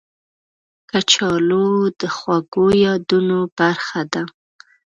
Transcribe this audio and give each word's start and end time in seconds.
کچالو 0.89 1.67
د 1.99 2.01
خوږو 2.17 2.65
یادونو 2.85 3.39
برخه 3.57 4.01
ده 4.11 4.23